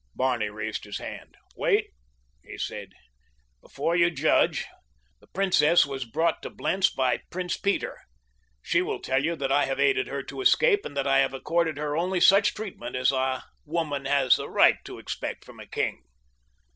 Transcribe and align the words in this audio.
Barney 0.15 0.49
raised 0.49 0.85
his 0.85 0.97
hand. 0.97 1.37
"Wait," 1.55 1.91
he 2.43 2.57
said, 2.57 2.89
"before 3.61 3.95
you 3.95 4.09
judge. 4.09 4.65
The 5.19 5.27
princess 5.27 5.85
was 5.85 6.05
brought 6.09 6.41
to 6.41 6.49
Blentz 6.49 6.89
by 6.89 7.19
Prince 7.29 7.55
Peter. 7.57 7.99
She 8.63 8.81
will 8.81 8.99
tell 8.99 9.23
you 9.23 9.35
that 9.35 9.51
I 9.51 9.65
have 9.65 9.79
aided 9.79 10.07
her 10.07 10.23
to 10.23 10.41
escape 10.41 10.85
and 10.85 10.97
that 10.97 11.05
I 11.05 11.19
have 11.19 11.35
accorded 11.35 11.77
her 11.77 11.95
only 11.95 12.19
such 12.19 12.55
treatment 12.55 12.95
as 12.95 13.11
a 13.11 13.43
woman 13.63 14.05
has 14.05 14.39
a 14.39 14.49
right 14.49 14.83
to 14.85 14.97
expect 14.97 15.45
from 15.45 15.59
a 15.59 15.67
king." 15.67 16.01